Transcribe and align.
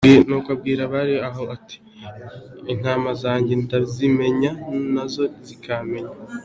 Nuko 0.27 0.47
abwira 0.55 0.81
abari 0.87 1.15
aho 1.29 1.41
ati: 1.55 1.77
"Intama 2.73 3.09
zanjye 3.21 3.53
ndazimenya 3.63 4.51
nazo 4.93 5.23
zikamenya." 5.47 6.11